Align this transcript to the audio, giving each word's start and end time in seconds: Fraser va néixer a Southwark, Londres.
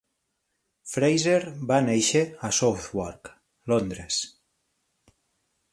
Fraser 0.93 1.41
va 1.73 1.77
néixer 1.89 2.23
a 2.49 2.49
Southwark, 2.61 3.33
Londres. 3.75 4.23